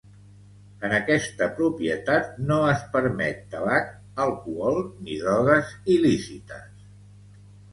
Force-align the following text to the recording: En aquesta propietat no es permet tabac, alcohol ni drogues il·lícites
En 0.87 0.93
aquesta 0.99 1.47
propietat 1.59 2.31
no 2.47 2.57
es 2.71 2.81
permet 2.95 3.45
tabac, 3.53 3.93
alcohol 4.25 4.81
ni 4.89 5.19
drogues 5.27 5.77
il·lícites 5.99 6.85